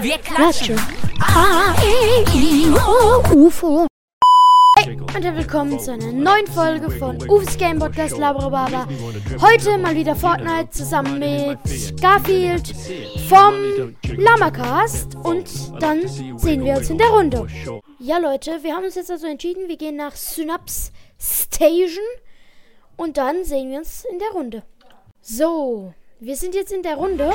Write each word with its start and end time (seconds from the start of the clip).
Wir 0.00 0.16
klatschen. 0.18 0.78
A, 1.20 1.74
E, 1.84 2.24
I, 2.34 2.66
O, 2.70 3.46
UFO. 3.46 3.86
Hey 4.78 4.96
und 4.98 5.36
willkommen 5.36 5.78
zu 5.78 5.92
einer 5.92 6.10
neuen 6.12 6.46
Folge 6.46 6.90
von 6.90 7.18
Ufs 7.28 7.58
Game 7.58 7.78
Podcast 7.78 8.16
Labrababa. 8.16 8.88
Heute 9.40 9.76
mal 9.76 9.94
wieder 9.94 10.16
Fortnite 10.16 10.70
zusammen 10.70 11.18
mit 11.18 12.00
Garfield 12.00 12.74
vom 13.28 13.94
Lamacast 14.16 15.14
und 15.16 15.46
dann 15.80 16.08
sehen 16.08 16.64
wir 16.64 16.78
uns 16.78 16.88
in 16.88 16.96
der 16.98 17.08
Runde. 17.08 17.46
Ja 17.98 18.16
Leute, 18.16 18.62
wir 18.62 18.74
haben 18.74 18.84
uns 18.84 18.94
jetzt 18.94 19.10
also 19.10 19.26
entschieden, 19.26 19.68
wir 19.68 19.76
gehen 19.76 19.96
nach 19.96 20.16
Synapse 20.16 20.90
Station 21.20 22.02
und 22.96 23.18
dann 23.18 23.44
sehen 23.44 23.70
wir 23.70 23.78
uns 23.78 24.06
in 24.10 24.18
der 24.18 24.30
Runde. 24.30 24.62
So, 25.20 25.92
wir 26.18 26.36
sind 26.36 26.54
jetzt 26.54 26.72
in 26.72 26.82
der 26.82 26.96
Runde 26.96 27.32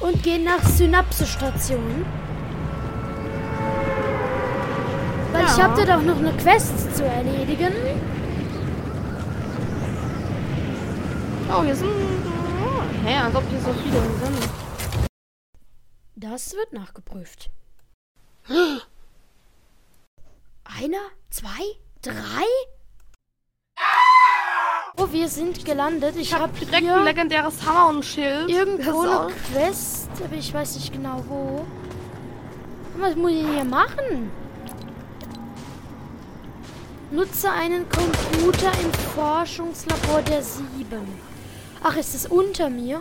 und 0.00 0.22
gehen 0.22 0.44
nach 0.44 0.62
Synapse 0.62 1.26
Station. 1.26 2.04
Weil 5.32 5.44
ich 5.44 5.56
Ja. 5.56 5.64
habe 5.64 5.84
da 5.84 5.96
doch 5.96 6.02
noch 6.02 6.18
eine 6.18 6.32
Quest 6.36 6.96
zu 6.96 7.04
erledigen. 7.04 7.72
Oh, 11.50 11.62
hier 11.62 11.74
sind. 11.76 11.90
Hä, 13.04 13.16
als 13.16 13.34
ob 13.34 13.42
hier 13.48 13.60
so 13.60 13.72
viele 13.72 14.00
sind. 14.00 14.48
Das 16.16 16.54
wird 16.54 16.72
nachgeprüft. 16.72 17.50
Einer, 20.64 20.98
zwei, 21.30 21.48
drei? 22.02 22.44
Oh, 25.00 25.06
wir 25.12 25.28
sind 25.28 25.64
gelandet. 25.64 26.14
Ich, 26.16 26.22
Ich 26.22 26.34
hab 26.34 26.42
habe 26.42 26.52
direkt 26.58 26.88
ein 26.88 27.04
legendäres 27.04 27.64
Hammer 27.64 27.88
und 27.90 27.98
ein 27.98 28.02
Schild. 28.02 28.48
irgendwo 28.50 29.00
eine 29.02 29.32
Quest, 29.52 30.08
aber 30.24 30.34
ich 30.36 30.52
weiß 30.52 30.74
nicht 30.76 30.92
genau 30.92 31.22
wo. 31.28 31.64
Was 32.98 33.14
muss 33.14 33.30
ich 33.30 33.46
hier 33.46 33.64
machen? 33.64 34.30
Nutze 37.12 37.50
einen 37.50 37.88
Computer 37.88 38.72
im 38.82 38.92
Forschungslabor 39.14 40.20
der 40.22 40.42
Sieben. 40.42 41.06
Ach, 41.82 41.96
ist 41.96 42.14
es 42.14 42.26
unter 42.26 42.68
mir? 42.68 43.00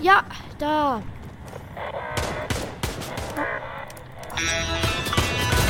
Ja, 0.00 0.22
da. 0.58 1.00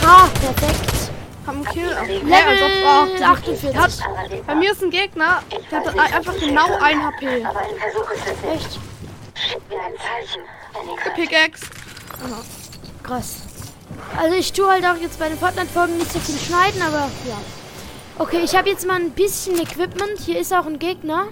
Ah, 0.04 0.26
perfekt. 0.41 0.97
Hab 1.48 1.54
einen 1.54 1.64
Kill. 1.64 1.96
Hä, 1.96 2.18
Level 2.18 2.34
als 2.34 2.60
ob, 2.62 2.70
oh, 2.84 3.24
48. 3.24 3.74
hat, 3.77 3.91
bei 4.46 4.54
mir 4.54 4.72
ist 4.72 4.82
ein 4.82 4.91
Gegner, 4.91 5.42
der 5.70 5.78
hat 5.78 5.88
ein- 5.88 5.98
einfach 6.12 6.38
genau 6.38 6.66
ein 6.78 7.02
HP. 7.06 7.42
Aber 7.44 7.60
ein 7.60 7.66
Versuch 7.80 8.10
ist. 8.10 8.27
Echt 8.54 8.78
Schick 9.34 9.60
mir 9.70 9.76
ein 9.80 9.92
Zeichen. 9.96 10.42
Eine 10.74 10.96
Karte. 10.96 11.10
Pickaxe. 11.20 11.66
krass. 13.02 13.36
Also 14.19 14.34
ich 14.36 14.52
tue 14.52 14.69
halt 14.69 14.84
auch 14.84 14.96
jetzt 15.00 15.19
bei 15.19 15.28
den 15.30 15.38
Fortnite-Folgen 15.38 15.96
nicht 15.96 16.12
so 16.12 16.19
viel 16.19 16.38
schneiden, 16.38 16.82
aber 16.82 17.08
ja. 17.26 17.38
Okay, 18.19 18.41
ich 18.44 18.54
habe 18.54 18.69
jetzt 18.69 18.86
mal 18.86 18.96
ein 18.96 19.12
bisschen 19.12 19.58
Equipment. 19.58 20.19
Hier 20.22 20.38
ist 20.41 20.52
auch 20.52 20.66
ein 20.66 20.78
Gegner. 20.78 21.28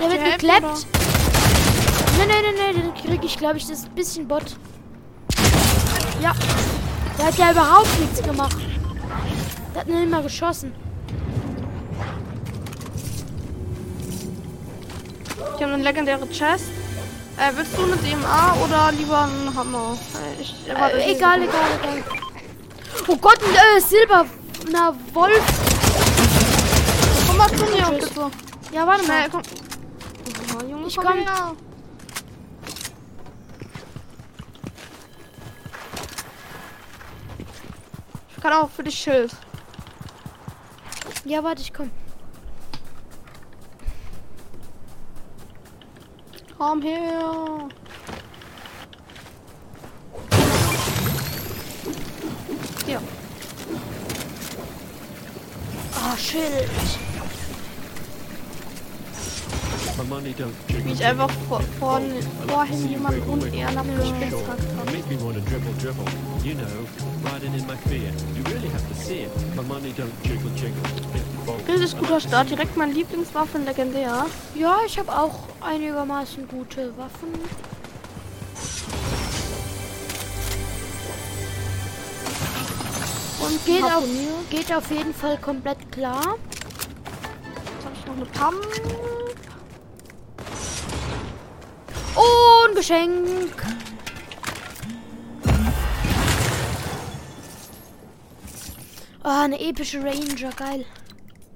Der 0.00 0.10
wird 0.10 0.24
gekleppt. 0.24 0.86
Nee, 2.18 2.26
nee, 2.26 2.32
nee, 2.42 2.72
nee, 2.72 2.80
den 2.80 2.94
kriege 2.94 3.24
ich, 3.26 3.36
glaube 3.38 3.58
ich. 3.58 3.68
Das 3.68 3.78
ist 3.80 3.86
ein 3.86 3.94
bisschen 3.94 4.26
Bot. 4.26 4.56
Ja. 6.20 6.32
Der 7.18 7.26
hat 7.26 7.36
ja 7.36 7.50
überhaupt 7.52 8.00
nichts 8.00 8.22
gemacht. 8.22 8.56
Der 9.74 9.80
hat 9.82 9.88
nicht 9.88 10.10
mal 10.10 10.22
geschossen. 10.22 10.72
Ich 15.56 15.62
habe 15.62 15.74
eine 15.74 15.82
legendäre 15.84 16.26
Chest. 16.28 16.64
Äh, 17.36 17.52
willst 17.54 17.76
du 17.76 17.84
eine 17.84 17.96
DMA 17.96 18.54
oder 18.64 18.92
lieber 18.92 19.22
einen 19.22 19.54
Hammer? 19.54 19.96
Äh, 20.38 20.42
Ich, 20.42 20.54
warte, 20.74 20.96
Äh, 20.98 21.12
egal, 21.14 21.42
egal, 21.42 21.70
egal. 21.82 22.04
Oh 23.08 23.16
Gott, 23.16 23.38
ein 23.42 23.78
äh, 23.78 23.80
Silber. 23.80 24.26
Na, 24.70 24.94
Wolf. 25.12 25.42
Komm 27.26 27.36
mal 27.36 27.48
zu 27.48 27.64
mir, 27.66 27.98
bitte. 27.98 28.30
Ja, 28.72 28.86
warte 28.86 29.06
mal. 29.06 29.24
Schnell, 29.24 29.30
komm. 29.30 29.42
Oh, 30.62 30.66
Junge, 30.70 30.86
Ich 30.88 30.96
komm 30.96 31.06
komm. 31.06 31.18
her. 31.18 31.52
Ich 38.36 38.42
kann 38.42 38.52
auch 38.52 38.70
für 38.70 38.82
dich 38.82 38.94
Schild. 38.98 39.30
Ja, 41.24 41.44
warte, 41.44 41.60
ich 41.62 41.72
komm. 41.72 41.90
Komm 46.56 46.82
her. 46.82 47.68
Hier. 52.86 53.00
Ah, 55.94 56.16
Schild. 56.16 56.99
My 60.10 60.16
money 60.16 60.34
don't 60.34 60.52
Wie 60.84 60.92
ich 60.92 61.04
einfach 61.04 61.30
vor, 61.48 61.60
vor, 61.78 62.00
vorhin 62.48 62.88
jemanden 62.88 63.22
unehrenhaft 63.30 63.88
gespitzt 63.96 64.48
hat. 64.48 64.58
Make 64.86 65.06
me 65.08 65.20
want 65.22 65.36
to 65.36 65.40
dribble, 65.48 65.72
dribble. 65.80 66.04
You 66.42 66.54
know, 66.54 66.66
riding 67.32 67.54
in 67.54 67.64
my 67.66 67.76
fear. 67.88 68.10
You 68.34 68.42
really 68.52 68.68
have 68.70 68.82
to 68.88 68.94
see 68.94 69.22
it. 69.22 69.30
My 69.54 69.62
money 69.62 69.92
don't 69.92 70.10
jiggle, 70.24 70.50
jiggle. 70.56 70.82
It 71.14 71.22
falls. 71.46 71.68
Richtig 71.68 71.96
guter 71.96 72.20
Start. 72.20 72.50
Direkt 72.50 72.76
mein 72.76 72.92
Lieblingswaffe 72.92 73.58
legendär. 73.58 74.26
Ja, 74.56 74.78
ich 74.84 74.98
habe 74.98 75.16
auch 75.16 75.46
einigermaßen 75.60 76.48
gute 76.48 76.92
Waffen. 76.96 77.32
Und 83.40 83.64
geht 83.64 83.84
auf, 83.84 84.04
geht 84.50 84.72
auf 84.74 84.90
jeden 84.90 85.14
Fall 85.14 85.38
komplett 85.38 85.92
klar. 85.92 86.36
Jetzt 87.54 87.84
habe 87.84 87.94
ich 87.94 88.06
noch 88.06 88.16
eine 88.16 88.26
Pump. 88.26 89.09
Und 92.20 92.74
Geschenk. 92.76 93.62
Ah, 99.22 99.44
eine 99.44 99.60
epische 99.60 100.02
Ranger, 100.02 100.50
geil. 100.50 100.84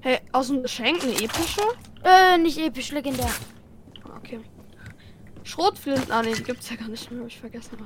Hey, 0.01 0.21
aus 0.33 0.49
dem 0.49 0.63
Geschenk 0.63 1.03
eine 1.03 1.13
epische? 1.15 1.63
Äh, 2.03 2.39
nicht 2.39 2.59
episch, 2.59 2.93
legendär. 2.93 3.31
Okay. 4.17 4.41
Schrotflinten. 5.43 6.11
Ah, 6.11 6.23
nee, 6.23 6.35
die 6.35 6.43
gibt's 6.43 6.71
ja 6.71 6.77
gar 6.77 6.89
nicht 6.89 7.11
mehr. 7.11 7.21
Hab 7.21 7.29
ich 7.29 7.39
vergessen. 7.39 7.79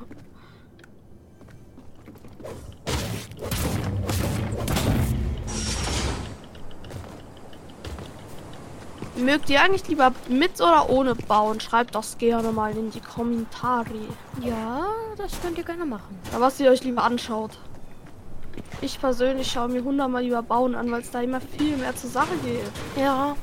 Mögt 9.19 9.51
ihr 9.51 9.61
eigentlich 9.61 9.89
lieber 9.89 10.13
mit 10.29 10.61
oder 10.61 10.89
ohne 10.91 11.15
bauen? 11.17 11.59
Schreibt 11.59 11.95
das 11.95 12.19
gerne 12.19 12.53
mal 12.53 12.77
in 12.77 12.91
die 12.91 13.01
Kommentare. 13.01 13.89
Ja, 14.41 14.87
das 15.17 15.33
könnt 15.43 15.59
ihr 15.59 15.65
gerne 15.65 15.85
machen. 15.85 16.19
Ja, 16.33 16.41
was 16.41 16.61
ihr 16.61 16.71
euch 16.71 16.85
lieber 16.85 17.03
anschaut. 17.03 17.59
Ich 18.81 19.01
persönlich 19.01 19.51
schaue 19.51 19.69
mir 19.69 19.83
hundertmal 19.83 20.23
lieber 20.23 20.43
bauen 20.43 20.77
an, 20.77 20.91
weil 20.93 21.01
es 21.01 21.11
da 21.11 21.21
immer 21.21 21.41
viel 21.41 21.77
mehr 21.77 21.97
zur 21.97 22.11
Sache 22.11 22.37
geht. 22.45 22.71
Ja. 22.97 23.37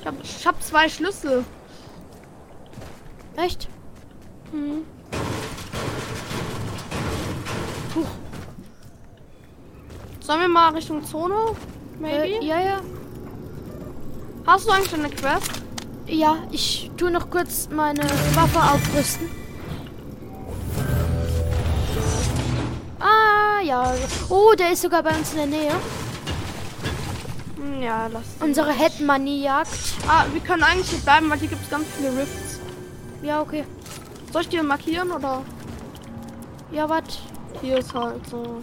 Ich 0.00 0.06
habe 0.06 0.16
hab 0.46 0.62
zwei 0.62 0.88
Schlüssel. 0.88 1.44
Echt? 3.36 3.68
Hm. 4.52 4.84
Sollen 10.24 10.40
wir 10.40 10.48
mal 10.48 10.70
Richtung 10.72 11.04
Zone? 11.04 11.34
Maybe? 12.00 12.24
Äh, 12.24 12.42
ja, 12.46 12.58
ja. 12.58 12.80
Hast 14.46 14.66
du 14.66 14.72
eigentlich 14.72 14.94
eine 14.94 15.10
Quest? 15.10 15.50
Ja, 16.06 16.36
ich 16.50 16.90
tue 16.96 17.10
noch 17.10 17.28
kurz 17.28 17.68
meine 17.70 18.02
Waffe 18.34 18.58
aufrüsten. 18.58 19.28
Ah, 22.98 23.60
ja. 23.62 23.92
Oh, 24.30 24.54
der 24.58 24.72
ist 24.72 24.80
sogar 24.80 25.02
bei 25.02 25.10
uns 25.10 25.32
in 25.32 25.36
der 25.36 25.46
Nähe. 25.46 25.72
Hm, 27.56 27.82
Ja, 27.82 28.06
lass. 28.06 28.24
Unsere 28.40 28.72
Hetmanie-Jagd. 28.72 29.68
Ah, 30.08 30.24
wir 30.32 30.40
können 30.40 30.62
eigentlich 30.62 30.88
hier 30.88 31.00
bleiben, 31.00 31.28
weil 31.28 31.38
hier 31.38 31.48
gibt 31.48 31.64
es 31.64 31.68
ganz 31.70 31.84
viele 31.98 32.16
Rifts. 32.16 32.60
Ja, 33.22 33.42
okay. 33.42 33.64
Soll 34.32 34.40
ich 34.40 34.48
die 34.48 34.62
markieren 34.62 35.10
oder? 35.10 35.42
Ja, 36.72 36.88
wat? 36.88 37.20
Hier 37.60 37.76
ist 37.76 37.92
halt 37.92 38.26
so. 38.26 38.58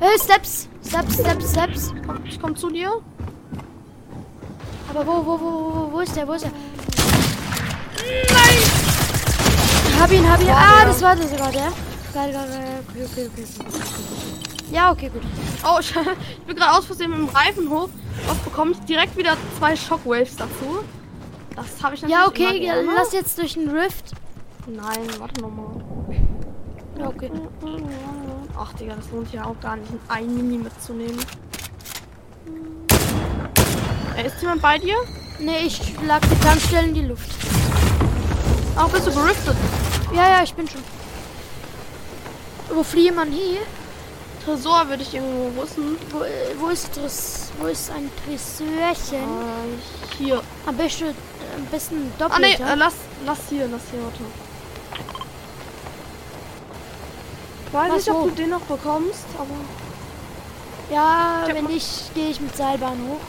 Äh, 0.00 0.18
Steps. 0.22 0.68
Steps, 0.86 1.14
Steps, 1.14 1.50
Steps. 1.50 1.94
Komm, 2.06 2.24
ich 2.24 2.40
komm 2.40 2.56
zu 2.56 2.70
dir. 2.70 3.00
Aber 4.90 5.06
wo, 5.06 5.26
wo, 5.26 5.40
wo, 5.40 5.74
wo, 5.74 5.92
wo 5.92 6.00
ist 6.00 6.14
der? 6.14 6.26
Wo 6.28 6.32
ist 6.32 6.44
der? 6.44 6.52
Nein! 8.02 8.58
Hab 10.00 10.12
ihn, 10.12 10.30
hab 10.30 10.40
ihn. 10.40 10.50
Ah, 10.50 10.84
das 10.84 11.02
war 11.02 11.16
der 11.16 11.28
sogar 11.28 11.50
der. 11.50 11.72
Geil, 12.12 12.32
geil, 12.32 12.48
geil. 12.48 12.80
Okay, 12.88 13.04
okay, 13.04 13.28
okay. 13.32 13.44
Ja, 14.70 14.92
okay, 14.92 15.08
gut. 15.08 15.22
Oh, 15.64 15.78
ich, 15.80 15.90
ich 16.38 16.44
bin 16.46 16.56
gerade 16.56 16.78
aus 16.78 16.84
Versehen 16.84 17.10
mit 17.10 17.18
dem 17.18 17.28
Reifen 17.28 17.70
hoch. 17.70 17.88
Was 18.26 18.38
bekomme 18.38 18.72
ich 18.72 18.78
direkt 18.80 19.16
wieder 19.16 19.36
zwei 19.58 19.74
Shockwaves 19.74 20.36
dazu? 20.36 20.84
Das 21.56 21.82
habe 21.82 21.94
ich 21.94 22.02
natürlich 22.02 22.10
Ja, 22.10 22.26
okay, 22.26 22.64
ja, 22.64 22.74
lass 22.80 23.12
jetzt 23.12 23.38
durch 23.38 23.54
den 23.54 23.70
Rift. 23.70 24.12
Nein, 24.66 25.08
warte 25.18 25.40
nochmal. 25.40 25.80
Ja, 26.98 27.08
okay. 27.08 27.30
Ach, 28.56 28.72
Digga, 28.74 28.94
das 28.94 29.10
lohnt 29.10 29.32
ja 29.32 29.44
auch 29.44 29.58
gar 29.60 29.76
nicht, 29.76 29.90
ein 30.08 30.34
Mini 30.34 30.58
mitzunehmen. 30.58 31.18
Ey, 34.16 34.26
ist 34.26 34.40
jemand 34.40 34.62
bei 34.62 34.78
dir? 34.78 34.96
Nee, 35.40 35.66
ich 35.66 35.80
lag 36.06 36.20
die 36.20 36.38
Tankstelle 36.40 36.86
in 36.88 36.94
die 36.94 37.02
Luft. 37.02 37.28
Ach, 38.76 38.88
bist 38.88 39.06
du 39.06 39.12
geriftet? 39.12 39.56
Ja, 40.14 40.28
ja, 40.28 40.42
ich 40.44 40.54
bin 40.54 40.68
schon. 40.68 40.82
Wo 42.72 42.82
fliehe 42.82 43.12
man 43.12 43.30
hier? 43.32 43.60
Tresor 44.44 44.88
würde 44.88 45.02
ich 45.02 45.14
irgendwo 45.14 45.62
wissen. 45.62 45.96
Wo, 46.10 46.22
äh, 46.22 46.54
wo 46.58 46.68
ist 46.68 46.90
das? 46.96 47.50
Wo 47.58 47.66
ist 47.66 47.90
ein 47.90 48.10
Tresorchen? 48.24 49.18
Äh, 49.22 50.16
hier. 50.18 50.42
Am 50.66 50.76
besten, 50.76 51.06
am 51.56 51.64
besten 51.70 52.12
Ah, 52.20 52.38
nee, 52.38 52.52
doppelt. 52.56 52.60
äh, 52.60 52.74
lass, 52.76 52.94
lass 53.26 53.38
hier, 53.48 53.66
lass 53.68 53.80
hier, 53.90 54.00
warte. 54.02 54.22
Ich 57.63 57.63
weiß 57.74 57.90
Was, 57.90 57.96
nicht, 58.06 58.10
ob 58.10 58.22
wo? 58.22 58.28
du 58.28 58.34
den 58.34 58.50
noch 58.50 58.60
bekommst, 58.60 59.24
aber... 59.38 60.94
ja, 60.94 61.44
wenn 61.52 61.64
nicht, 61.66 62.14
gehe 62.14 62.28
ich 62.30 62.40
mit 62.40 62.56
Seilbahn 62.56 62.98
hoch. 63.08 63.20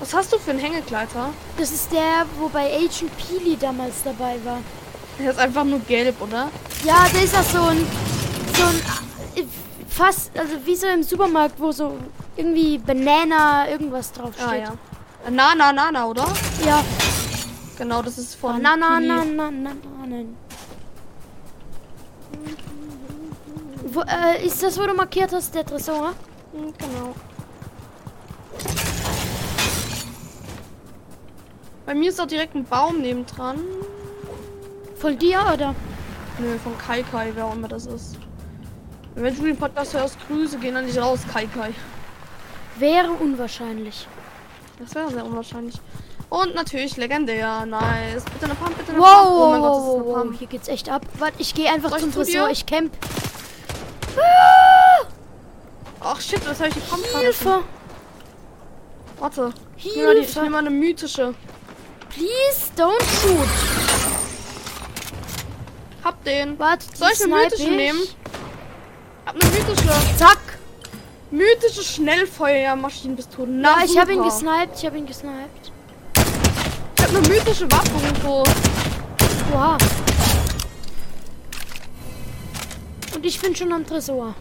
Was 0.00 0.12
hast 0.14 0.32
du 0.32 0.38
für 0.38 0.50
einen 0.50 0.60
Hängegleiter? 0.60 1.30
Das 1.58 1.70
ist 1.70 1.90
der, 1.90 2.26
wo 2.38 2.48
bei 2.48 2.66
Agent 2.74 3.10
Peely 3.16 3.56
damals 3.56 4.02
dabei 4.04 4.36
war. 4.44 4.58
Der 5.18 5.30
ist 5.30 5.38
einfach 5.38 5.64
nur 5.64 5.80
gelb, 5.80 6.20
oder? 6.20 6.48
Ja, 6.84 7.06
der 7.12 7.22
ist 7.24 7.34
auch 7.34 7.42
so 7.42 7.62
ein, 7.62 7.86
so 8.54 8.64
ein, 8.64 8.82
äh, 9.36 9.44
fast, 9.88 10.30
also 10.38 10.52
wie 10.64 10.76
so 10.76 10.86
im 10.86 11.02
Supermarkt, 11.02 11.58
wo 11.58 11.72
so 11.72 11.96
irgendwie 12.36 12.76
Banana 12.76 13.68
irgendwas 13.70 14.12
draufsteht. 14.12 14.46
Ah, 14.46 14.54
ja. 14.54 14.68
Äh, 15.26 15.30
Na, 15.30 15.54
na, 15.56 15.72
na, 15.72 15.90
na, 15.90 16.06
oder? 16.06 16.26
Ja, 16.66 16.84
Genau, 17.78 18.00
das 18.02 18.16
ist 18.18 18.34
von 18.36 18.60
na, 18.62 18.74
na, 18.76 18.96
Pili. 18.96 19.08
na, 19.08 19.24
na, 19.24 19.50
na, 19.50 19.70
na, 19.70 20.06
nein. 20.06 20.36
Wo, 23.96 24.02
äh, 24.02 24.44
ist 24.44 24.62
das, 24.62 24.78
wo 24.78 24.84
du 24.84 24.92
markiert 24.92 25.32
hast, 25.32 25.54
der 25.54 25.64
Tresor? 25.64 26.12
Hm, 26.52 26.74
Genau. 26.78 27.14
Bei 31.86 31.94
mir 31.94 32.10
ist 32.10 32.20
auch 32.20 32.26
direkt 32.26 32.54
ein 32.54 32.64
Baum 32.64 33.00
nebendran. 33.00 33.58
Von 34.98 35.16
dir, 35.18 35.38
oder? 35.54 35.74
Nö, 36.38 36.58
von 36.58 36.76
Kai 36.76 37.02
Kai, 37.10 37.30
wer 37.34 37.46
auch 37.46 37.54
immer 37.54 37.68
das 37.68 37.86
ist. 37.86 38.18
Wenn 39.14 39.34
du 39.34 39.44
den 39.44 39.56
Podcast 39.56 39.94
hörst, 39.94 40.18
Grüße 40.28 40.58
gehen 40.58 40.76
an 40.76 40.84
dich 40.86 40.98
raus, 40.98 41.20
Kai 41.32 41.46
Kai. 41.46 41.72
Wäre 42.78 43.12
unwahrscheinlich. 43.12 44.06
Das 44.78 44.94
wäre 44.94 45.10
sehr 45.10 45.24
unwahrscheinlich. 45.24 45.76
Und 46.28 46.54
natürlich 46.54 46.98
legendär. 46.98 47.64
Nice. 47.64 48.24
Bitte 48.24 48.44
eine 48.44 48.54
Pump, 48.56 48.76
bitte 48.76 48.92
eine 48.92 49.00
Wow, 49.00 49.22
Pump. 49.22 49.30
Oh 49.40 49.50
mein 49.52 49.60
Gott, 49.62 49.76
das 49.78 49.88
ist 49.88 49.94
eine 49.94 50.04
Pump. 50.24 50.38
hier 50.38 50.48
geht's 50.48 50.68
echt 50.68 50.90
ab. 50.90 51.02
Warte, 51.18 51.36
ich 51.38 51.54
gehe 51.54 51.72
einfach 51.72 51.88
Soll 51.88 52.00
zum 52.00 52.12
zu 52.12 52.24
Tresor. 52.24 52.50
Ich 52.50 52.66
camp. 52.66 52.92
Ach 56.00 56.20
shit, 56.20 56.40
das 56.46 56.58
habe 56.58 56.68
ich 56.68 56.74
die 56.74 56.80
Pump 56.80 57.02
gerade. 57.10 57.24
Hilfe! 57.24 57.62
Warte. 59.18 59.52
Ich 59.76 59.84
nehme 59.96 60.06
mal, 60.06 60.14
die- 60.14 60.20
ich 60.20 60.26
Hilfe! 60.26 60.38
nehme 60.40 60.50
mal 60.50 60.58
eine 60.58 60.70
mythische. 60.70 61.34
Please 62.10 62.70
don't 62.76 63.02
shoot. 63.20 63.48
Hab 66.04 66.22
den. 66.24 66.58
Warte, 66.58 66.84
Soll 66.94 67.08
ich 67.12 67.24
eine 67.24 67.34
mythische 67.34 67.62
ich. 67.64 67.70
nehmen? 67.70 68.00
Hab 69.26 69.34
eine 69.34 69.50
mythische. 69.50 69.88
Zack! 70.16 70.38
Mythische 71.32 71.82
Schnellfeuermaschinenpistole. 71.82 73.50
Na, 73.50 73.80
Ja, 73.80 73.84
ich 73.84 73.98
habe 73.98 74.12
ihn 74.12 74.22
gesniped. 74.22 74.76
Ich 74.78 74.86
habe 74.86 74.96
ihn 74.98 75.06
gesniped. 75.06 75.72
Ich 76.96 77.02
habe 77.04 77.18
eine 77.18 77.28
mythische 77.28 77.70
Waffe 77.72 77.90
und 77.94 78.22
so. 78.22 78.44
Wow. 79.52 79.76
Ich 83.26 83.40
bin 83.40 83.54
schon 83.54 83.72
am 83.72 83.84
Tresor. 83.86 84.34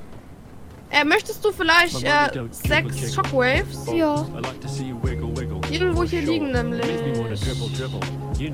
Äh, 0.91 1.03
möchtest 1.03 1.43
du 1.43 1.51
vielleicht 1.51 2.03
äh, 2.03 2.29
sechs. 2.51 3.13
Shockwaves? 3.13 3.87
Ja. 3.93 4.25
Irgendwo 5.71 6.03
hier 6.03 6.21
liegen 6.21 6.51
nämlich. 6.51 6.85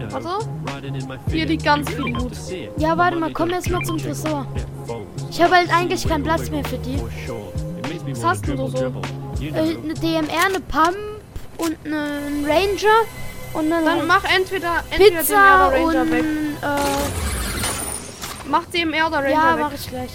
Warte. 0.10 0.48
Hier 1.30 1.46
liegt 1.46 1.64
ganz 1.64 1.90
viel 1.90 2.00
Loot. 2.00 2.32
Ja, 2.78 2.98
warte 2.98 3.18
mal, 3.18 3.32
komm 3.34 3.50
erst 3.52 3.70
mal 3.70 3.82
zum. 3.84 3.98
Tresor. 3.98 4.48
Ich 5.30 5.42
habe 5.42 5.56
halt 5.56 5.74
eigentlich 5.74 6.08
keinen 6.08 6.24
Platz 6.24 6.50
mehr 6.50 6.64
für 6.64 6.78
die. 6.78 7.00
Was 8.12 8.24
hast 8.24 8.48
du 8.48 8.68
so? 8.68 8.78
Äh, 8.78 9.54
eine 9.54 9.94
DMR, 9.94 10.46
eine 10.46 10.60
Pump 10.62 10.98
und 11.58 11.76
einen 11.86 12.46
Ranger 12.46 13.06
und 13.54 13.72
eine 13.72 13.84
Dann 13.84 14.08
mach 14.08 14.24
entweder, 14.24 14.84
entweder 14.90 15.20
Pizza 15.20 15.70
DMR 15.72 15.88
oder 15.88 16.02
und 16.02 16.10
Ranger 16.10 16.12
weg. 16.12 16.26
äh, 16.62 17.31
Mach 18.52 18.66
DMR 18.66 19.08
oder 19.08 19.20
Ranger 19.20 19.30
ja, 19.32 19.56
weg. 19.56 19.64
mach 19.64 19.74
ich 19.74 19.88
gleich. 19.90 20.12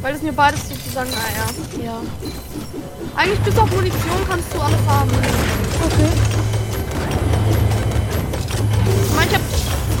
Weil 0.00 0.12
das 0.12 0.22
mir 0.22 0.32
beides 0.32 0.68
sozusagen, 0.68 1.10
naja. 1.10 1.84
Ja. 1.84 2.00
Eigentlich 3.16 3.40
bis 3.40 3.58
auf 3.58 3.68
Munition 3.72 4.20
kannst 4.28 4.54
du 4.54 4.60
alles 4.60 4.78
haben. 4.86 5.10
Okay. 5.10 6.08
Ich 9.04 9.16
meine, 9.16 9.30
ich 9.30 9.34
habe 9.34 9.44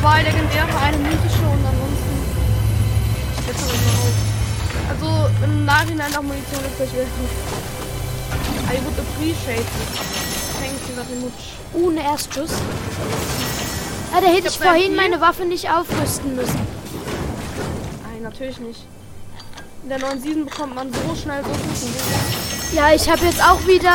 zwei 0.00 0.22
legendäre, 0.22 0.78
eine 0.80 0.96
mythische 0.98 1.42
und 1.42 1.66
ansonsten. 1.66 2.14
Jetzt 3.48 3.66
mal 3.66 3.74
auf. 3.98 4.14
Also 4.90 5.44
im 5.44 5.64
Nachhinein 5.64 6.12
noch 6.12 6.22
Munition 6.22 6.60
ist 6.60 6.78
das 6.78 6.92
wäre. 6.92 7.06
I 8.68 8.78
would 8.84 8.98
appreciate 8.98 9.60
it. 9.60 9.66
Thank 10.60 10.78
you 10.88 10.94
very 10.94 11.18
much. 11.20 11.56
Ein 11.74 11.96
Erstschuss. 11.98 12.50
Ja, 14.12 14.20
da 14.20 14.26
hätte 14.28 14.48
Ich 14.48 14.54
ich 14.54 14.58
vorhin 14.58 14.92
ein 14.92 14.96
meine 14.96 15.20
Waffe 15.20 15.44
nicht 15.44 15.68
aufrüsten 15.68 16.36
müssen. 16.36 16.65
Natürlich 18.26 18.58
nicht. 18.58 18.80
In 19.84 19.88
der 19.88 20.00
neuen 20.00 20.20
Season 20.20 20.44
bekommt 20.46 20.74
man 20.74 20.92
so 20.92 21.14
schnell 21.14 21.44
so 21.44 21.50
guten 21.50 22.76
Ja, 22.76 22.92
ich 22.92 23.08
habe 23.08 23.24
jetzt 23.24 23.40
auch 23.40 23.64
wieder. 23.68 23.92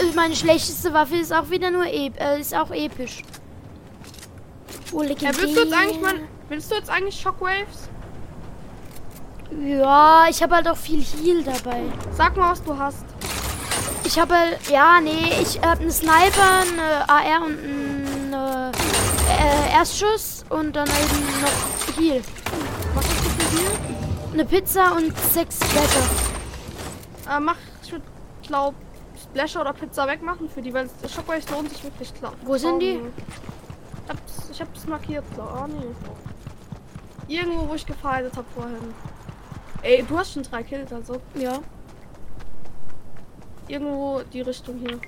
äh, 0.00 0.14
Meine 0.14 0.34
schlechteste 0.34 0.94
Waffe 0.94 1.16
ist 1.16 1.30
auch 1.30 1.50
wieder 1.50 1.70
nur 1.70 1.84
ep 1.84 2.18
äh, 2.18 2.40
ist 2.40 2.54
auch 2.54 2.70
episch. 2.70 3.22
Oh, 4.92 5.02
Ja, 5.02 5.10
willst 5.36 5.56
du 5.56 5.60
jetzt 5.60 5.74
eigentlich 5.74 6.00
mal. 6.00 6.14
Willst 6.48 6.70
du 6.70 6.76
jetzt 6.76 6.88
eigentlich 6.88 7.20
Shockwaves? 7.20 7.90
Ja, 9.62 10.24
ich 10.30 10.42
habe 10.42 10.54
halt 10.54 10.68
auch 10.68 10.76
viel 10.78 11.02
Heal 11.04 11.42
dabei. 11.42 11.82
Sag 12.16 12.34
mal, 12.34 12.52
was 12.52 12.62
du 12.64 12.78
hast. 12.78 13.04
Ich 14.04 14.18
habe 14.18 14.34
halt, 14.34 14.58
ja, 14.70 15.00
nee, 15.02 15.32
ich 15.42 15.60
habe 15.60 15.82
einen 15.82 15.90
Sniper, 15.90 16.62
eine 16.62 17.08
AR 17.10 17.44
und 17.44 17.58
einen 17.58 18.32
äh, 18.32 19.74
Erstschuss 19.76 20.46
und 20.48 20.74
dann 20.74 20.88
eben 20.88 21.26
noch 21.42 21.98
Heal. 22.02 22.22
Was 22.94 23.04
hast 23.04 23.24
du 23.26 23.35
hier? 23.56 24.32
Eine 24.32 24.44
Pizza 24.44 24.92
und 24.96 25.16
sechs 25.32 25.58
Blätter. 25.58 27.36
Äh, 27.36 27.40
mach, 27.40 27.56
ich 27.82 27.92
würde, 27.92 28.04
glaub, 28.46 28.74
Splasher 29.22 29.60
oder 29.62 29.72
Pizza 29.72 30.06
wegmachen 30.06 30.48
für 30.48 30.62
die, 30.62 30.72
weil 30.74 30.88
es- 31.02 31.12
Shockwaves 31.12 31.48
lohnt 31.50 31.70
sich 31.70 31.82
wirklich 31.84 32.12
klar. 32.14 32.32
Wo 32.44 32.56
sind 32.56 32.80
die? 32.80 33.00
Ich 34.04 34.10
hab's, 34.10 34.50
ich 34.52 34.60
hab's 34.60 34.86
markiert, 34.86 35.24
glaub. 35.34 35.48
Ah, 35.52 35.66
nee. 35.68 37.34
Irgendwo, 37.34 37.68
wo 37.68 37.74
ich 37.74 37.84
gefeiert 37.86 38.36
habe 38.36 38.46
vorhin. 38.54 38.76
Ey, 39.82 40.04
du 40.06 40.16
hast 40.18 40.32
schon 40.34 40.42
drei 40.44 40.62
Kills, 40.62 40.92
also. 40.92 41.20
Ja. 41.34 41.58
Irgendwo 43.68 44.22
die 44.32 44.42
Richtung 44.42 44.76
hier. 44.78 44.98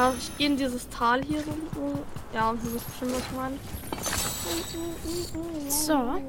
Ja, 0.00 0.14
ich 0.18 0.38
gehe 0.38 0.46
in 0.46 0.56
dieses 0.56 0.88
Tal 0.88 1.22
hier 1.22 1.40
so. 1.40 1.52
Ja, 2.32 2.54
du 2.54 2.72
wisst 2.72 2.86
schon, 2.98 3.12
was 3.12 3.18
ich 3.18 3.36
meine. 3.36 3.58
So. 5.68 6.22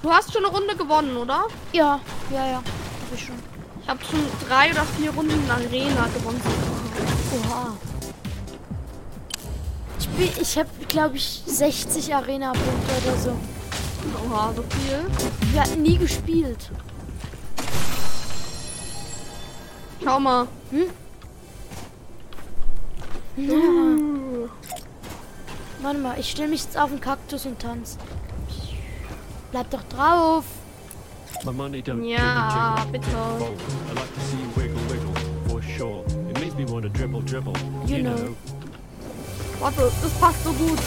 Du 0.00 0.12
hast 0.12 0.32
schon 0.32 0.44
eine 0.44 0.54
Runde 0.54 0.76
gewonnen, 0.76 1.16
oder? 1.16 1.48
Ja, 1.72 1.98
ja, 2.30 2.46
ja. 2.46 2.56
Hab 2.58 3.12
ich 3.12 3.24
schon. 3.24 3.34
Ich 3.82 3.88
habe 3.88 3.98
schon 4.04 4.20
drei 4.46 4.70
oder 4.70 4.84
vier 4.84 5.10
Runden 5.10 5.32
in 5.32 5.50
Arena 5.50 6.06
gewonnen. 6.14 6.40
Oha. 7.34 7.76
Ich, 9.98 10.08
bin, 10.10 10.30
ich 10.40 10.56
habe, 10.56 10.70
glaube 10.86 11.16
ich, 11.16 11.42
60 11.46 12.14
Arena-Punkte 12.14 13.08
oder 13.08 13.18
so. 13.18 13.36
Oha, 14.24 14.52
so 14.54 14.62
viel. 14.62 15.04
Wir 15.50 15.62
hatten 15.62 15.82
nie 15.82 15.98
gespielt. 15.98 16.70
Schau 20.06 20.20
mal. 20.20 20.46
Hm? 20.70 20.86
Ja. 23.36 23.54
Uh. 23.54 24.48
Warte 25.82 25.98
mal, 25.98 26.16
ich 26.16 26.30
stelle 26.30 26.46
mich 26.46 26.62
jetzt 26.62 26.78
auf 26.78 26.90
den 26.90 27.00
Kaktus 27.00 27.44
und 27.44 27.58
tanz. 27.58 27.98
Bleib 29.50 29.68
doch 29.70 29.82
drauf. 29.88 30.44
Ja, 32.04 32.86
bitte. 32.92 33.08
You 37.86 37.98
know. 37.98 38.36
Warte, 39.58 39.92
das 40.02 40.12
passt 40.20 40.44
so 40.44 40.52
gut. 40.52 40.78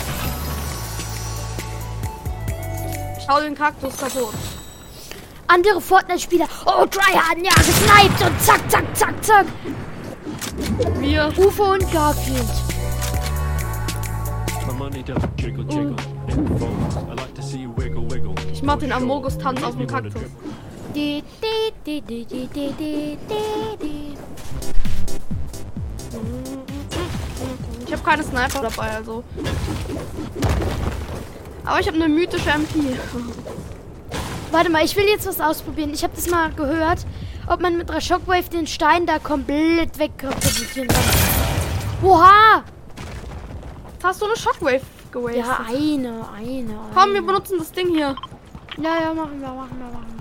Schau 3.28 3.42
den 3.42 3.56
Kaktus 3.56 3.98
kaputt 3.98 4.59
andere 5.50 5.82
Fortnite-Spieler. 5.82 6.48
Oh, 6.66 6.86
Dryharden, 6.86 7.44
ja, 7.44 7.54
gesniped 7.56 8.22
und 8.22 8.42
zack, 8.42 8.62
zack, 8.70 8.86
zack, 8.96 9.24
zack. 9.24 9.46
Wir. 11.00 11.32
Ufo 11.38 11.74
und 11.74 11.92
Garfield. 11.92 12.46
Ich 18.54 18.64
mach 18.64 18.78
den 18.78 18.92
Amogus-Tanz 18.92 19.64
auf 19.64 19.76
dem 19.76 19.88
Kaktus. 19.88 20.22
Ich 20.94 21.24
habe 27.92 28.04
keine 28.04 28.24
Sniper 28.24 28.62
dabei, 28.62 28.92
also. 28.92 29.24
Aber 31.66 31.80
ich 31.80 31.88
habe 31.88 31.98
eine 31.98 32.10
mythische 32.10 32.50
MP. 32.50 32.98
Warte 34.52 34.72
mal, 34.72 34.84
ich 34.84 34.96
will 34.96 35.06
jetzt 35.06 35.28
was 35.28 35.40
ausprobieren. 35.40 35.92
Ich 35.94 36.04
habe 36.04 36.14
das 36.16 36.28
mal 36.30 36.52
gehört, 36.52 37.06
ob 37.48 37.62
man 37.62 37.78
mit 37.78 37.90
einer 37.92 38.02
Shockwave 38.02 38.50
den 38.50 38.66
Stein 38.66 39.06
da 39.06 39.20
komplett 39.20 40.00
wegkatapultieren 40.00 40.88
kann. 40.88 41.04
Oha! 42.04 42.64
Hast 44.02 44.22
du 44.22 44.26
eine 44.26 44.36
Shockwave 44.36 44.82
gewastet? 45.12 45.46
Ja, 45.46 45.60
eine, 45.68 46.26
eine. 46.36 46.80
Komm, 46.96 47.12
wir 47.12 47.18
eine. 47.18 47.22
benutzen 47.22 47.60
das 47.60 47.72
Ding 47.72 47.90
hier. 47.90 48.16
Ja, 48.78 49.02
ja, 49.04 49.14
machen 49.14 49.40
wir, 49.40 49.50
machen 49.50 49.78
wir, 49.78 49.86
machen 49.86 50.06
wir. 50.18 50.20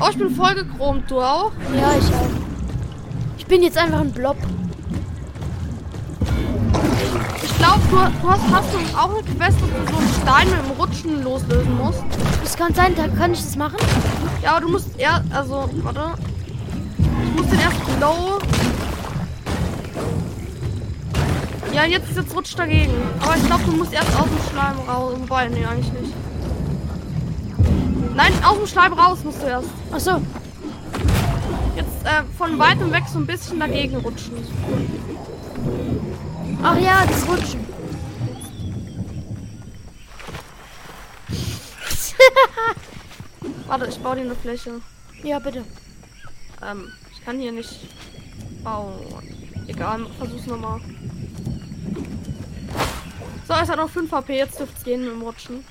Oh, 0.00 0.08
ich 0.10 0.16
bin 0.18 0.30
voll 0.34 0.54
gechromt. 0.54 1.10
Du 1.10 1.20
auch? 1.20 1.52
Ja, 1.76 1.92
ich 1.96 2.06
auch. 2.06 2.30
Ich 3.38 3.46
bin 3.46 3.62
jetzt 3.62 3.76
einfach 3.76 4.00
ein 4.00 4.12
Blob. 4.12 4.36
Du, 7.90 7.96
du 7.96 8.30
hast, 8.30 8.42
hast 8.52 8.72
du 8.72 8.98
auch 8.98 9.10
eine 9.10 9.22
Quest, 9.22 9.58
wo 9.60 9.66
du 9.66 9.92
so 9.92 9.98
einen 9.98 10.08
Stein 10.22 10.50
mit 10.50 10.64
dem 10.64 10.80
Rutschen 10.80 11.22
loslösen 11.22 11.76
musst. 11.76 12.02
Das 12.42 12.56
kann 12.56 12.74
sein, 12.74 12.94
da 12.94 13.08
kann 13.08 13.32
ich 13.32 13.40
das 13.42 13.56
machen. 13.56 13.78
Ja, 14.42 14.52
aber 14.52 14.60
du 14.62 14.68
musst 14.68 14.98
eher, 14.98 15.22
also, 15.30 15.68
warte. 15.82 16.12
Ich 16.98 17.36
muss 17.36 17.46
den 17.48 17.60
erst 17.60 17.76
low. 18.00 18.38
Ja, 21.72 21.84
jetzt, 21.84 22.16
jetzt 22.16 22.34
rutscht 22.34 22.58
dagegen. 22.58 22.92
Aber 23.20 23.36
ich 23.36 23.46
glaube, 23.46 23.64
du 23.64 23.72
musst 23.72 23.92
erst 23.92 24.14
aus 24.16 24.26
dem 24.26 24.50
Schleim 24.50 24.76
raus. 24.88 25.14
Wobei, 25.18 25.48
nee, 25.48 25.64
eigentlich 25.64 25.92
nicht. 25.92 26.12
Nein, 28.14 28.32
aus 28.44 28.56
dem 28.58 28.66
Schleim 28.66 28.92
raus 28.92 29.18
musst 29.24 29.42
du 29.42 29.46
erst. 29.46 29.68
Ach 29.92 30.00
so. 30.00 30.10
Jetzt 31.76 32.04
äh, 32.04 32.22
von 32.36 32.58
weitem 32.58 32.92
weg 32.92 33.04
so 33.10 33.18
ein 33.18 33.26
bisschen 33.26 33.60
dagegen 33.60 33.96
rutschen. 33.98 34.34
Ach 36.62 36.78
ja, 36.78 37.04
das 37.06 37.26
Rutschen. 37.28 37.69
Warte, 43.66 43.86
ich 43.86 43.98
baue 44.00 44.16
dir 44.16 44.22
eine 44.22 44.34
Fläche. 44.34 44.80
ja, 45.22 45.38
bitte. 45.38 45.64
Ähm, 46.62 46.92
ich 47.12 47.24
kann 47.24 47.38
hier 47.38 47.52
nicht 47.52 47.70
bauen. 48.62 48.94
Egal, 49.66 50.06
versuch's 50.18 50.46
nochmal. 50.46 50.80
So, 53.46 53.54
es 53.54 53.68
hat 53.68 53.76
noch 53.76 53.90
5 53.90 54.10
HP, 54.12 54.36
jetzt 54.36 54.58
dürft's 54.60 54.84
gehen 54.84 55.02
mit 55.02 55.10
dem 55.12 55.22
Rutschen. 55.22 55.64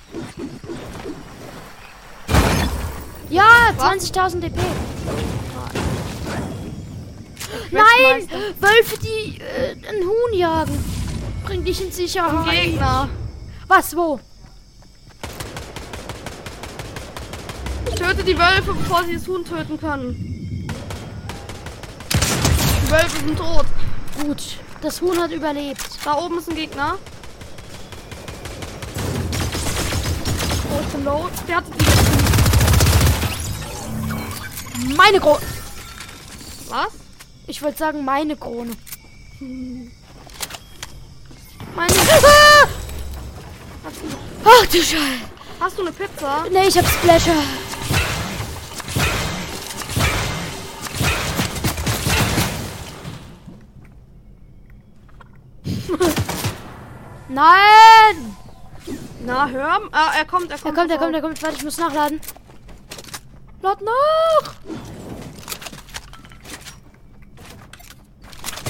Ja, 3.30 3.70
Was? 3.78 4.12
20.000 4.12 4.40
DP. 4.40 4.60
Nein! 7.72 8.28
Wölfe, 8.60 8.98
die 9.00 9.40
äh, 9.40 9.72
ein 9.72 10.04
Huhn 10.04 10.34
jagen. 10.34 10.84
Bring 11.44 11.64
dich 11.64 11.82
in 11.82 11.92
Sicherheit. 11.92 12.52
Gegner. 12.52 13.10
Was, 13.68 13.96
wo? 13.96 14.20
Töte 18.00 18.24
die 18.24 18.38
Wölfe, 18.38 18.74
bevor 18.74 19.04
sie 19.04 19.16
das 19.16 19.28
Huhn 19.28 19.44
töten 19.44 19.78
können. 19.78 20.16
Die 22.10 22.92
Wölfe 22.92 23.18
sind 23.26 23.38
tot. 23.38 23.66
Gut, 24.24 24.42
das 24.82 25.02
Huhn 25.02 25.20
hat 25.20 25.32
überlebt. 25.32 25.86
Da 26.06 26.14
oben 26.14 26.38
ist 26.38 26.48
ein 26.50 26.56
Gegner. 26.56 26.98
Oh, 30.72 30.80
ich 30.82 30.88
bin 30.94 31.04
low. 31.04 31.30
Der 31.46 31.58
hat 31.58 31.66
die. 31.68 31.74
Meine 34.96 35.20
Krone. 35.20 35.42
Was? 36.70 36.94
Ich 37.48 37.62
wollte 37.62 37.80
sagen, 37.80 38.06
meine 38.06 38.38
Krone. 38.38 38.72
Meine. 41.76 41.94
Ah! 42.24 42.66
Ach 44.46 44.66
du 44.68 44.78
Scheiße. 44.78 45.00
Hast 45.60 45.78
du 45.78 45.82
eine 45.82 45.92
Pizza? 45.92 46.46
Nee, 46.50 46.68
ich 46.70 46.78
hab 46.78 46.88
Splasher. 46.88 47.44
Nein! 57.30 58.36
Na, 59.26 59.48
hör. 59.48 59.82
Ah, 59.92 60.12
er 60.18 60.26
kommt, 60.26 60.50
er 60.52 60.56
Er 60.58 60.62
kommt. 60.62 60.76
kommt, 60.76 60.92
er 60.92 60.98
kommt, 60.98 61.16
er 61.16 61.22
kommt. 61.22 61.44
Warte, 61.44 61.56
ich 61.58 61.64
muss 61.64 61.78
nachladen. 61.78 62.20
Lad 63.62 63.82
nach! 63.82 64.54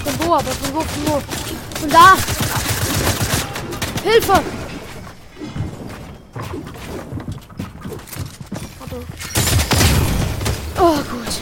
Von 0.04 0.28
wo, 0.28 0.34
aber 0.34 0.52
von 0.52 0.74
wo, 0.74 0.82
von 0.82 1.08
wo? 1.08 1.22
Von 1.80 1.90
da! 1.90 2.16
Hilfe! 4.04 4.42
Oh, 10.82 10.96
gut. 10.96 11.42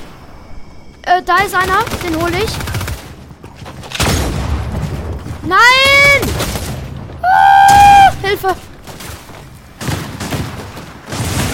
Äh, 1.03 1.21
da 1.23 1.37
ist 1.37 1.55
einer. 1.55 1.83
Den 2.03 2.21
hole 2.21 2.43
ich. 2.43 2.76
Hilfe! 8.27 8.53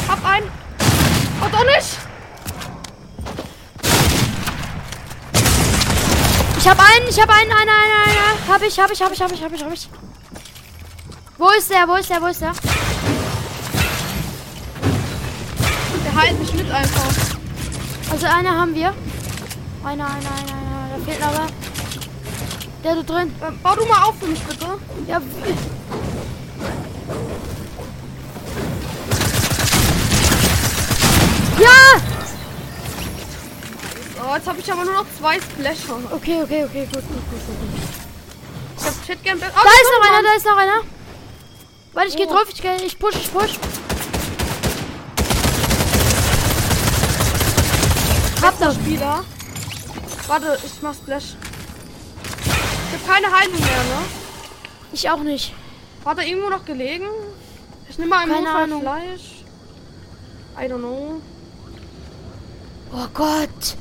Hab 0.08 0.26
einen. 0.26 0.52
Oh, 1.40 1.50
doch 1.52 1.66
nicht. 1.66 2.00
Ich 6.58 6.68
habe 6.68 6.82
einen, 6.82 7.08
ich 7.10 7.22
habe 7.22 7.32
einen, 7.32 7.52
einer, 7.52 7.62
einer, 7.62 8.00
einer. 8.08 8.48
Hab 8.48 8.62
ich, 8.64 8.80
hab 8.80 8.90
ich, 8.90 9.02
hab 9.04 9.12
ich, 9.12 9.22
hab 9.22 9.32
ich, 9.32 9.44
hab 9.44 9.54
ich, 9.54 9.64
hab 9.64 9.72
ich. 9.72 9.90
Wo 11.38 11.50
ist 11.52 11.70
der? 11.70 11.88
Wo 11.88 11.94
ist 11.94 12.10
der? 12.10 12.20
Wo 12.20 12.26
ist 12.26 12.42
der? 12.42 12.54
Der 16.04 16.22
heilt 16.22 16.40
mich 16.40 16.54
mit 16.54 16.72
einfach. 16.72 17.36
Also 18.10 18.26
einer 18.26 18.58
haben 18.60 18.74
wir. 18.74 18.96
Einer, 19.84 20.08
einer, 20.08 20.08
einer, 20.08 20.58
einer. 20.58 20.98
Da 20.98 21.06
fehlt 21.06 21.20
noch 21.20 21.28
aber. 21.28 21.48
Der 22.84 22.96
da 22.96 23.04
drin. 23.04 23.36
Äh, 23.42 23.52
bau 23.62 23.76
du 23.76 23.86
mal 23.86 24.06
auf 24.06 24.16
für 24.20 24.26
mich, 24.26 24.40
bitte. 24.40 24.80
Ja. 25.08 25.22
Ja! 31.60 32.02
Oh, 34.22 34.36
jetzt 34.36 34.48
habe 34.48 34.60
ich 34.60 34.72
aber 34.72 34.86
nur 34.86 34.94
noch 34.94 35.06
zwei 35.20 35.40
Splasher. 35.40 35.98
Okay, 36.12 36.42
okay, 36.44 36.64
okay, 36.64 36.86
gut, 36.86 36.94
gut, 36.94 37.30
gut, 37.30 37.48
gut. 37.48 37.58
Ich 38.78 38.86
hab 38.86 38.94
Shitgame. 39.06 39.40
Oh, 39.42 39.64
Da 39.64 39.70
ist 39.70 39.92
noch 40.00 40.10
einer, 40.10 40.24
da 40.24 40.34
ist 40.36 40.46
noch 40.46 40.58
einer. 40.58 40.82
Warte, 41.94 42.10
ich 42.10 42.16
gehe 42.16 42.28
Wo? 42.28 42.34
drauf, 42.34 42.46
ich, 42.50 42.62
geh, 42.62 42.76
ich 42.86 42.98
push, 42.98 43.16
ich 43.16 43.32
push. 43.32 43.60
Hab 48.42 48.60
das. 48.60 48.76
Spieler. 48.76 49.24
Warte, 50.28 50.58
ich 50.66 50.82
mach 50.82 50.94
Splash. 50.94 51.36
Ich 52.46 52.94
hab 52.94 53.14
keine 53.14 53.32
Heilung 53.32 53.60
mehr, 53.60 53.84
ne? 53.84 54.06
Ich 54.92 55.10
auch 55.10 55.20
nicht. 55.20 55.54
Hat 56.06 56.18
er 56.18 56.26
irgendwo 56.26 56.50
noch 56.50 56.66
gelegen? 56.66 57.06
Ich 57.90 57.98
nehme 57.98 58.10
mal 58.10 58.28
Keine 58.28 58.42
Notfall 58.42 58.64
Ahnung. 58.64 58.82
Fleisch. 58.82 59.44
I 60.58 60.66
don't 60.72 60.78
know. 60.80 61.22
Oh 62.94 63.08
Gott. 63.14 63.76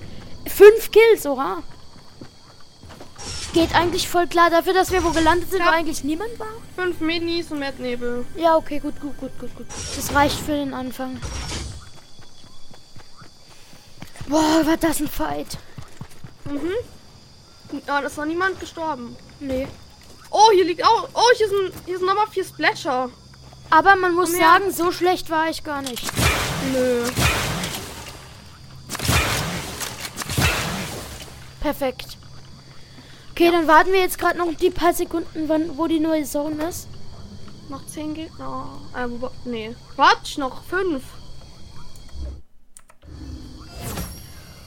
Fünf 0.46 0.90
Kills, 0.90 1.26
oder? 1.26 1.62
Geht 3.52 3.74
eigentlich 3.74 4.08
voll 4.08 4.26
klar 4.26 4.48
dafür, 4.48 4.72
dass 4.72 4.90
wir 4.90 5.04
wo 5.04 5.10
gelandet 5.10 5.50
sind, 5.50 5.60
Ja. 5.60 5.66
wo 5.66 5.70
eigentlich 5.70 6.04
niemand 6.04 6.38
war. 6.38 6.46
Fünf 6.74 7.00
Minis 7.00 7.50
und 7.50 7.60
Erdnebel. 7.60 8.24
Ja, 8.36 8.56
okay, 8.56 8.78
gut, 8.78 8.98
gut, 9.00 9.18
gut, 9.18 9.38
gut, 9.38 9.54
gut. 9.54 9.66
Das 9.96 10.14
reicht 10.14 10.38
für 10.38 10.52
den 10.52 10.72
Anfang. 10.72 11.20
Boah, 14.28 14.64
war 14.66 14.76
das 14.78 15.00
ein 15.00 15.08
Fight. 15.08 15.58
Mhm. 16.46 16.70
Ja, 17.86 18.00
da 18.00 18.06
ist 18.06 18.16
noch 18.16 18.24
niemand 18.24 18.58
gestorben. 18.60 19.16
Nee. 19.40 19.66
Oh, 20.34 20.50
hier 20.54 20.64
liegt 20.64 20.82
auch. 20.84 21.08
Oh, 21.12 21.30
hier 21.36 21.48
sind, 21.48 21.72
hier 21.84 21.98
sind 21.98 22.06
nochmal 22.06 22.26
vier 22.30 22.44
Splasher. 22.44 23.10
Aber 23.70 23.96
man 23.96 24.14
muss 24.14 24.30
Komm 24.30 24.40
her. 24.40 24.48
sagen, 24.48 24.72
so 24.72 24.90
schlecht 24.90 25.28
war 25.30 25.50
ich 25.50 25.62
gar 25.62 25.82
nicht. 25.82 26.02
Nö. 26.72 27.04
Perfekt. 31.60 32.16
Okay, 33.30 33.48
Okay, 33.48 33.50
dann 33.50 33.68
warten 33.68 33.92
wir 33.92 34.00
jetzt 34.00 34.18
gerade 34.18 34.38
noch 34.38 34.52
die 34.54 34.70
paar 34.70 34.94
Sekunden, 34.94 35.48
wann, 35.48 35.76
wo 35.76 35.86
die 35.86 36.00
neue 36.00 36.24
Zone 36.24 36.66
ist. 36.68 36.88
Noch 37.68 37.86
10 37.86 38.14
Gegner. 38.14 38.80
Äh, 38.94 39.06
wo, 39.08 39.30
nee. 39.44 39.74
Quatsch, 39.94 40.38
noch 40.38 40.62
5. 40.64 41.02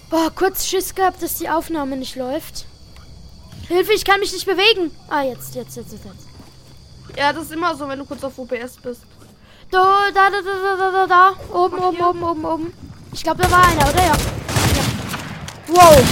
Boah, 0.10 0.32
kurz 0.34 0.66
Schiss 0.66 0.94
gehabt, 0.96 1.22
dass 1.22 1.36
die 1.38 1.50
Aufnahme 1.50 1.98
nicht 1.98 2.16
läuft. 2.16 2.66
Hilfe, 3.68 3.94
ich 3.94 4.06
kann 4.06 4.20
mich 4.20 4.32
nicht 4.32 4.46
bewegen. 4.46 4.92
Ah, 5.10 5.24
jetzt, 5.24 5.56
jetzt, 5.56 5.76
jetzt, 5.76 5.92
jetzt. 5.92 6.06
jetzt. 6.06 7.18
Ja, 7.18 7.34
das 7.34 7.44
ist 7.46 7.52
immer 7.54 7.76
so, 7.76 7.88
wenn 7.88 8.00
du 8.00 8.06
kurz 8.06 8.24
auf 8.24 8.38
OBS 8.38 8.78
bist. 8.84 9.02
Da, 9.72 10.12
da, 10.14 10.30
da, 10.30 10.42
da, 10.42 10.76
da, 10.78 10.92
da, 10.92 11.08
da. 11.08 11.56
Oben, 11.58 11.80
oben, 11.80 12.02
oben, 12.02 12.24
oben, 12.24 12.46
oben. 12.46 12.74
Ich 13.14 13.24
glaube, 13.24 13.42
da 13.44 13.52
war 13.52 13.66
einer, 13.68 13.90
oder? 13.90 14.02
Ja. 14.04 14.06
ja. 14.08 14.16
Wow. 15.68 16.04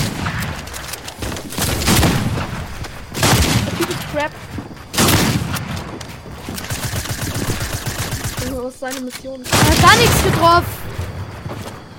Der 3.16 3.78
Typ 3.78 3.90
ist 3.90 4.12
Crap. 4.12 4.32
Junge, 8.46 8.64
was 8.64 8.74
ist 8.74 8.80
seine 8.80 9.00
Mission? 9.02 9.44
Er 9.44 9.70
hat 9.70 9.82
gar 9.82 9.96
nichts 9.98 10.24
getroffen. 10.24 10.84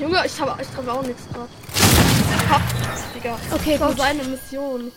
Junge, 0.00 0.22
ich 0.26 0.40
habe 0.40 0.60
ich 0.62 0.68
treffe 0.68 0.92
auch 0.92 1.02
nichts. 1.02 1.22
Hab, 2.50 2.62
Digga. 3.14 3.38
Okay, 3.52 3.72
Das 3.72 3.80
war 3.80 3.88
gut. 3.88 3.98
seine 3.98 4.24
Mission. 4.24 4.92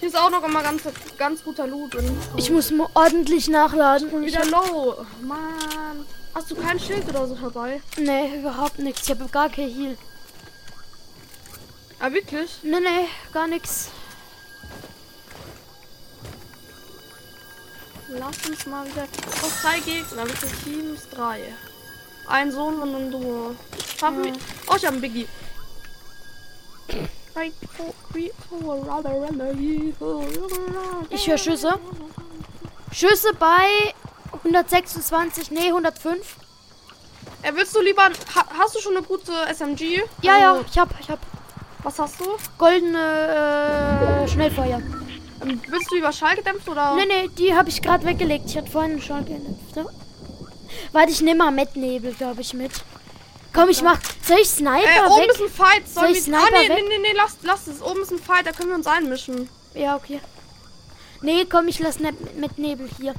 Hier 0.00 0.08
ist 0.08 0.16
auch 0.16 0.30
noch 0.30 0.44
immer 0.44 0.62
ganz, 0.62 0.82
ganz 1.16 1.42
guter 1.42 1.66
Loot. 1.66 1.94
Und 1.96 2.10
Ich 2.36 2.50
muss 2.50 2.72
ordentlich 2.94 3.48
nachladen. 3.48 4.08
Und 4.10 4.24
wieder 4.26 4.40
hab, 4.40 4.50
low. 4.50 5.06
Mann. 5.22 6.06
Hast 6.34 6.50
du 6.50 6.54
kein 6.54 6.78
Schild 6.78 7.08
oder 7.08 7.26
so 7.26 7.34
dabei? 7.34 7.80
nee, 7.96 8.38
überhaupt 8.38 8.78
nichts. 8.78 9.02
Ich 9.04 9.10
habe 9.10 9.28
gar 9.28 9.48
kein 9.48 9.68
Heal. 9.68 9.98
Ah, 11.98 12.12
wirklich? 12.12 12.58
Nee, 12.62 12.78
nee, 12.78 13.08
gar 13.32 13.48
nichts. 13.48 13.88
Lass 18.08 18.48
uns 18.48 18.66
mal 18.66 18.86
wieder. 18.86 19.06
Oh, 19.42 19.50
drei 19.62 19.80
Gegner, 19.80 20.26
viele 20.26 20.52
Teams? 20.62 21.08
Drei. 21.10 21.40
Ein 22.28 22.52
Sohn 22.52 22.78
und 22.80 22.94
ein 22.94 23.10
Duo. 23.10 23.56
Schaffen 23.98 24.24
wir. 24.24 24.32
Oh, 24.68 24.74
ich 24.76 24.84
habe 24.84 24.92
einen 24.94 25.00
Biggie. 25.00 25.26
Ich 31.10 31.26
höre 31.28 31.38
Schüsse. 31.38 31.78
Schüsse 32.92 33.32
bei 33.38 33.94
126, 34.44 35.50
nee, 35.50 35.68
105. 35.68 36.36
Äh, 37.42 37.52
willst 37.54 37.74
du 37.76 37.80
lieber. 37.80 38.02
Ha, 38.04 38.44
hast 38.58 38.74
du 38.74 38.80
schon 38.80 38.96
eine 38.96 39.06
gute 39.06 39.32
SMG? 39.52 40.02
Ja, 40.22 40.34
Also, 40.50 40.60
ja, 40.62 40.66
ich 40.70 40.78
hab, 40.78 41.00
ich 41.00 41.08
hab 41.10 41.18
Was 41.82 41.98
hast 41.98 42.20
du? 42.20 42.24
goldene 42.56 44.24
äh, 44.24 44.28
Schnellfeuer. 44.28 44.80
Ähm, 45.42 45.60
willst 45.68 45.90
du 45.90 45.94
lieber 45.96 46.12
Schall 46.12 46.36
gedämpft 46.36 46.68
oder? 46.68 46.94
Nee, 46.96 47.06
nee, 47.06 47.28
die 47.28 47.54
habe 47.54 47.68
ich 47.68 47.80
gerade 47.80 48.04
weggelegt. 48.04 48.46
Ich 48.46 48.56
hatte 48.56 48.70
vorhin 48.70 49.00
schon 49.00 49.24
gedämpft. 49.24 49.76
Ja. 49.76 49.84
Warte, 50.92 51.12
ich 51.12 51.20
nehme 51.20 51.44
mal 51.44 51.50
Metnebel, 51.52 52.12
glaube 52.14 52.40
ich, 52.40 52.54
mit. 52.54 52.72
Komm, 53.58 53.70
ich 53.70 53.82
mach. 53.82 53.98
Soll 54.22 54.38
ich 54.40 54.48
Sniper 54.48 54.78
Äh, 54.86 55.08
oben 55.08 55.22
weg? 55.22 55.30
ist 55.32 55.40
ein 55.40 55.48
Fight. 55.48 55.88
Soll 55.88 56.02
Sollen 56.04 56.12
ich. 56.14 56.20
Ah, 56.20 56.22
Sniper 56.22 56.62
nee, 56.62 56.68
weg? 56.68 56.84
nee, 56.88 56.98
nee, 56.98 57.08
nee, 57.08 57.12
lass, 57.16 57.36
lass 57.42 57.66
es. 57.66 57.82
Oben 57.82 58.02
ist 58.02 58.12
ein 58.12 58.18
Fight, 58.20 58.46
da 58.46 58.52
können 58.52 58.68
wir 58.68 58.76
uns 58.76 58.86
einmischen. 58.86 59.48
Ja, 59.74 59.96
okay. 59.96 60.20
Nee, 61.22 61.44
komm, 61.50 61.66
ich 61.66 61.80
lass 61.80 61.98
ne 61.98 62.12
mit 62.36 62.56
Nebel 62.58 62.88
hier. 62.98 63.14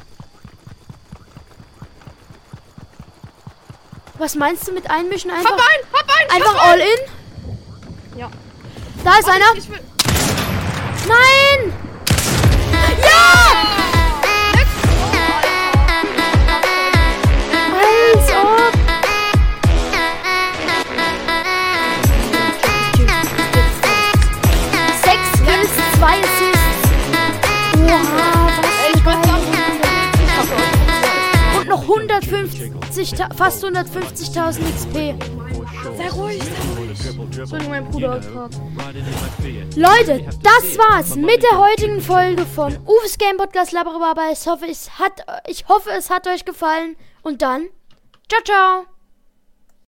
Was 4.18 4.36
meinst 4.36 4.66
du 4.68 4.72
mit 4.72 4.90
einmischen? 4.90 5.30
Einfach, 5.32 5.52
Hab 5.52 5.60
ein, 5.60 6.00
hab 6.00 6.08
ein, 6.08 6.36
einfach 6.42 6.68
all 6.70 6.80
in? 6.80 8.18
Ja. 8.18 8.30
Da 9.04 9.18
ist 9.20 9.28
einer. 9.30 9.54
Ich, 9.56 9.70
ich. 9.70 11.08
Nein! 11.08 11.74
Ja! 13.02 13.89
Fast 33.36 33.64
150.000 33.64 34.62
XP. 34.76 34.94
Sei 35.98 36.10
ruhig, 36.10 36.42
sei 36.44 36.80
ruhig. 36.80 36.90
Entschuldigung, 37.20 37.70
mein 37.70 37.90
Bruder. 37.90 38.22
Leute, 39.76 40.26
das 40.44 40.78
war's 40.78 41.16
mit 41.16 41.42
der 41.44 41.58
heutigen 41.58 42.02
Folge 42.02 42.46
von 42.46 42.78
Uwe's 42.86 43.18
Game 43.18 43.38
Podcast 43.38 43.72
Labrababa. 43.72 44.32
Ich 44.32 44.46
hoffe, 44.48 44.66
es 44.68 45.00
hat, 45.00 45.24
ich 45.48 45.68
hoffe, 45.68 45.90
es 45.92 46.10
hat 46.10 46.28
euch 46.28 46.46
gefallen. 46.46 46.96
Und 47.22 47.42
dann, 47.42 47.68
ciao, 48.30 48.42
ciao. 48.44 48.99